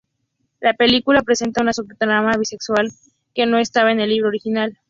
[0.61, 2.89] La película presenta una subtrama bisexual
[3.35, 4.75] que no estaba en el libro original.